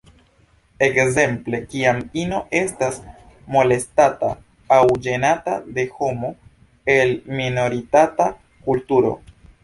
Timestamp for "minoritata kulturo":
7.41-9.13